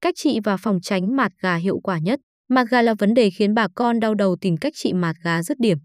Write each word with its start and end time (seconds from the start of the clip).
Cách 0.00 0.14
trị 0.16 0.38
và 0.44 0.56
phòng 0.56 0.80
tránh 0.82 1.16
mạt 1.16 1.32
gà 1.40 1.56
hiệu 1.56 1.80
quả 1.82 1.98
nhất. 1.98 2.20
Mạt 2.48 2.66
gà 2.70 2.82
là 2.82 2.94
vấn 2.94 3.14
đề 3.14 3.30
khiến 3.30 3.54
bà 3.54 3.68
con 3.74 4.00
đau 4.00 4.14
đầu 4.14 4.36
tìm 4.40 4.56
cách 4.56 4.72
trị 4.76 4.92
mạt 4.92 5.16
gà 5.24 5.42
dứt 5.42 5.60
điểm. 5.60 5.78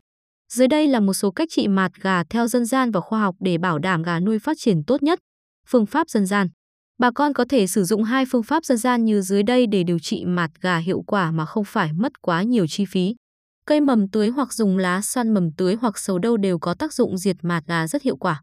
Dưới 0.53 0.67
đây 0.67 0.87
là 0.87 0.99
một 0.99 1.13
số 1.13 1.31
cách 1.31 1.47
trị 1.51 1.67
mạt 1.67 1.91
gà 2.01 2.23
theo 2.23 2.47
dân 2.47 2.65
gian 2.65 2.91
và 2.91 2.99
khoa 2.99 3.19
học 3.19 3.35
để 3.39 3.57
bảo 3.57 3.79
đảm 3.79 4.03
gà 4.03 4.19
nuôi 4.19 4.39
phát 4.39 4.57
triển 4.59 4.83
tốt 4.87 5.03
nhất. 5.03 5.19
Phương 5.67 5.85
pháp 5.85 6.09
dân 6.09 6.25
gian. 6.25 6.47
Bà 6.99 7.11
con 7.11 7.33
có 7.33 7.45
thể 7.49 7.67
sử 7.67 7.83
dụng 7.83 8.03
hai 8.03 8.25
phương 8.31 8.43
pháp 8.43 8.65
dân 8.65 8.77
gian 8.77 9.05
như 9.05 9.21
dưới 9.21 9.43
đây 9.43 9.65
để 9.71 9.83
điều 9.83 9.99
trị 9.99 10.25
mạt 10.25 10.51
gà 10.61 10.77
hiệu 10.77 11.01
quả 11.07 11.31
mà 11.31 11.45
không 11.45 11.63
phải 11.65 11.93
mất 11.93 12.21
quá 12.21 12.43
nhiều 12.43 12.67
chi 12.67 12.85
phí. 12.85 13.15
Cây 13.65 13.81
mầm 13.81 14.09
tưới 14.09 14.29
hoặc 14.29 14.53
dùng 14.53 14.77
lá 14.77 15.01
xoăn 15.01 15.33
mầm 15.33 15.51
tưới 15.57 15.75
hoặc 15.81 15.97
sầu 15.97 16.19
đâu 16.19 16.37
đều 16.37 16.59
có 16.59 16.73
tác 16.73 16.93
dụng 16.93 17.17
diệt 17.17 17.35
mạt 17.41 17.63
gà 17.67 17.87
rất 17.87 18.01
hiệu 18.01 18.17
quả. 18.17 18.41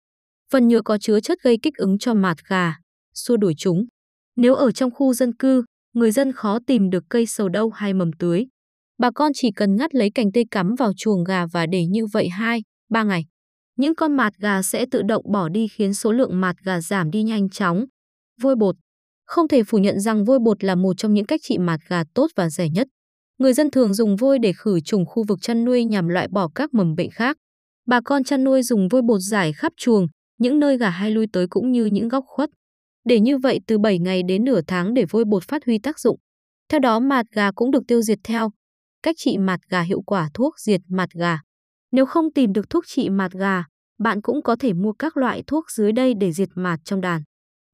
Phần 0.53 0.69
nhựa 0.69 0.83
có 0.83 0.99
chứa 0.99 1.21
chất 1.21 1.39
gây 1.43 1.59
kích 1.63 1.75
ứng 1.77 1.99
cho 1.99 2.15
mạt 2.15 2.37
gà, 2.49 2.75
xua 3.15 3.37
đuổi 3.37 3.55
chúng. 3.59 3.85
Nếu 4.37 4.55
ở 4.55 4.73
trong 4.73 4.91
khu 4.91 5.15
dân 5.15 5.35
cư, 5.35 5.65
người 5.93 6.11
dân 6.11 6.33
khó 6.33 6.59
tìm 6.67 6.91
được 6.91 7.05
cây 7.09 7.27
sầu 7.27 7.49
đâu 7.49 7.71
hay 7.71 7.95
mầm 7.95 8.13
tưới. 8.13 8.47
Bà 8.99 9.11
con 9.11 9.33
chỉ 9.35 9.51
cần 9.57 9.77
ngắt 9.77 9.95
lấy 9.95 10.11
cành 10.11 10.33
tây 10.33 10.45
cắm 10.51 10.75
vào 10.75 10.93
chuồng 10.97 11.25
gà 11.25 11.47
và 11.47 11.67
để 11.67 11.87
như 11.87 12.07
vậy 12.07 12.29
2, 12.29 12.63
3 12.91 13.03
ngày. 13.03 13.25
Những 13.77 13.95
con 13.95 14.17
mạt 14.17 14.33
gà 14.39 14.63
sẽ 14.63 14.87
tự 14.91 15.03
động 15.03 15.33
bỏ 15.33 15.49
đi 15.49 15.69
khiến 15.69 15.95
số 15.95 16.13
lượng 16.13 16.41
mạt 16.41 16.57
gà 16.65 16.81
giảm 16.81 17.11
đi 17.11 17.23
nhanh 17.23 17.51
chóng. 17.51 17.85
Vôi 18.41 18.57
bột 18.57 18.77
Không 19.27 19.49
thể 19.49 19.63
phủ 19.63 19.79
nhận 19.79 20.01
rằng 20.01 20.25
vôi 20.25 20.39
bột 20.39 20.65
là 20.65 20.75
một 20.75 20.95
trong 20.99 21.15
những 21.15 21.27
cách 21.27 21.41
trị 21.43 21.59
mạt 21.59 21.81
gà 21.89 22.03
tốt 22.15 22.31
và 22.37 22.51
rẻ 22.51 22.69
nhất. 22.69 22.89
Người 23.39 23.53
dân 23.53 23.71
thường 23.71 23.95
dùng 23.95 24.17
vôi 24.17 24.39
để 24.39 24.53
khử 24.53 24.81
trùng 24.81 25.07
khu 25.07 25.25
vực 25.29 25.39
chăn 25.43 25.65
nuôi 25.65 25.85
nhằm 25.85 26.09
loại 26.09 26.29
bỏ 26.29 26.49
các 26.55 26.75
mầm 26.75 26.95
bệnh 26.95 27.11
khác. 27.11 27.37
Bà 27.87 28.01
con 28.05 28.25
chăn 28.25 28.45
nuôi 28.45 28.63
dùng 28.63 28.89
vôi 28.89 29.03
bột 29.03 29.21
giải 29.21 29.53
khắp 29.53 29.73
chuồng, 29.77 30.07
những 30.39 30.59
nơi 30.61 30.79
gà 30.79 30.91
hay 30.91 31.11
lui 31.11 31.27
tới 31.33 31.47
cũng 31.51 31.73
như 31.73 31.85
những 31.85 32.09
góc 32.09 32.25
khuất. 32.27 32.51
Để 33.05 33.21
như 33.21 33.39
vậy 33.39 33.61
từ 33.67 33.79
7 33.79 33.99
ngày 33.99 34.23
đến 34.29 34.45
nửa 34.45 34.61
tháng 34.67 34.95
để 34.95 35.05
vôi 35.11 35.25
bột 35.25 35.43
phát 35.49 35.65
huy 35.67 35.79
tác 35.79 35.99
dụng. 35.99 36.19
Theo 36.69 36.81
đó 36.81 37.01
mạt 37.01 37.27
gà 37.33 37.51
cũng 37.53 37.71
được 37.71 37.83
tiêu 37.89 38.03
diệt 38.03 38.19
theo. 38.25 38.51
Cách 39.03 39.17
trị 39.19 39.39
mạt 39.39 39.61
gà 39.69 39.81
hiệu 39.81 40.03
quả 40.07 40.29
thuốc 40.35 40.55
diệt 40.59 40.81
mạt 40.89 41.09
gà. 41.11 41.39
Nếu 41.93 42.07
không 42.07 42.33
tìm 42.33 42.53
được 42.53 42.71
thuốc 42.71 42.85
trị 42.87 43.09
mạt 43.09 43.33
gà, 43.33 43.65
bạn 43.99 44.23
cũng 44.23 44.43
có 44.43 44.57
thể 44.61 44.73
mua 44.73 44.93
các 44.93 45.17
loại 45.17 45.43
thuốc 45.47 45.71
dưới 45.71 45.93
đây 45.93 46.15
để 46.21 46.33
diệt 46.33 46.49
mạt 46.55 46.81
trong 46.85 47.01
đàn. 47.01 47.23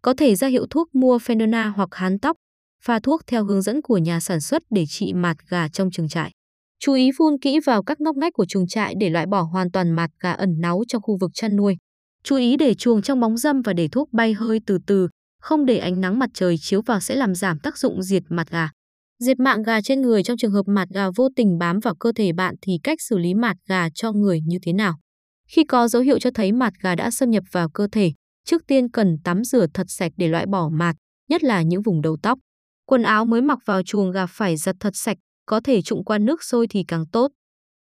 Có 0.03 0.15
thể 0.19 0.35
ra 0.35 0.49
hiệu 0.49 0.67
thuốc 0.71 0.95
mua 0.95 1.19
Phenona 1.19 1.69
hoặc 1.69 1.89
hán 1.93 2.19
tóc, 2.19 2.37
pha 2.83 3.01
thuốc 3.01 3.21
theo 3.27 3.45
hướng 3.45 3.63
dẫn 3.63 3.83
của 3.83 3.99
nhà 3.99 4.21
sản 4.21 4.41
xuất 4.41 4.63
để 4.71 4.85
trị 4.89 5.13
mạt 5.13 5.37
gà 5.49 5.69
trong 5.69 5.91
trường 5.91 6.09
trại. 6.09 6.33
Chú 6.79 6.93
ý 6.93 7.11
phun 7.19 7.39
kỹ 7.41 7.61
vào 7.67 7.83
các 7.83 8.01
ngóc 8.01 8.17
ngách 8.17 8.33
của 8.33 8.47
chuồng 8.47 8.67
trại 8.67 8.95
để 9.01 9.11
loại 9.11 9.27
bỏ 9.27 9.43
hoàn 9.43 9.71
toàn 9.71 9.91
mạt 9.91 10.11
gà 10.21 10.33
ẩn 10.33 10.55
náu 10.61 10.83
trong 10.89 11.03
khu 11.03 11.19
vực 11.21 11.31
chăn 11.35 11.57
nuôi. 11.57 11.77
Chú 12.29 12.37
ý 12.37 12.57
để 12.57 12.75
chuồng 12.75 13.03
trong 13.03 13.21
bóng 13.21 13.37
râm 13.37 13.63
và 13.63 13.73
để 13.73 13.89
thuốc 13.89 14.13
bay 14.13 14.33
hơi 14.33 14.61
từ 14.67 14.79
từ, 14.87 15.09
không 15.41 15.67
để 15.67 15.79
ánh 15.79 16.01
nắng 16.01 16.19
mặt 16.19 16.31
trời 16.35 16.59
chiếu 16.59 16.83
vào 16.83 17.01
sẽ 17.01 17.15
làm 17.15 17.35
giảm 17.35 17.59
tác 17.59 17.79
dụng 17.79 18.03
diệt 18.03 18.23
mạt 18.29 18.51
gà. 18.51 18.69
Diệt 19.23 19.41
mạng 19.41 19.63
gà 19.63 19.81
trên 19.81 20.03
người 20.03 20.23
trong 20.23 20.37
trường 20.37 20.53
hợp 20.53 20.63
mạt 20.67 20.89
gà 20.89 21.11
vô 21.17 21.29
tình 21.37 21.59
bám 21.59 21.81
vào 21.81 21.95
cơ 21.95 22.13
thể 22.17 22.33
bạn 22.33 22.55
thì 22.63 22.79
cách 22.83 22.99
xử 23.01 23.19
lý 23.19 23.35
mạt 23.35 23.57
gà 23.69 23.89
cho 23.95 24.13
người 24.13 24.41
như 24.47 24.59
thế 24.63 24.73
nào? 24.73 24.99
Khi 25.49 25.65
có 25.65 25.89
dấu 25.89 26.03
hiệu 26.03 26.19
cho 26.19 26.31
thấy 26.35 26.53
mạt 26.53 26.73
gà 26.83 26.95
đã 26.95 27.11
xâm 27.11 27.31
nhập 27.31 27.45
vào 27.53 27.69
cơ 27.71 27.89
thể, 27.93 28.13
trước 28.45 28.63
tiên 28.67 28.91
cần 28.91 29.17
tắm 29.25 29.45
rửa 29.45 29.67
thật 29.75 29.87
sạch 29.89 30.13
để 30.17 30.29
loại 30.29 30.47
bỏ 30.47 30.69
mạt, 30.69 30.97
nhất 31.29 31.45
là 31.45 31.63
những 31.63 31.83
vùng 31.83 32.03
đầu 32.03 32.17
tóc. 32.23 32.39
Quần 32.87 33.03
áo 33.03 33.25
mới 33.25 33.43
mặc 33.43 33.59
vào 33.67 33.83
chuồng 33.83 34.11
gà 34.11 34.27
phải 34.27 34.57
giặt 34.57 34.77
thật 34.81 34.93
sạch, 34.95 35.17
có 35.47 35.61
thể 35.65 35.83
trụng 35.83 36.05
qua 36.05 36.19
nước 36.19 36.45
sôi 36.45 36.67
thì 36.71 36.85
càng 36.89 37.05
tốt. 37.13 37.31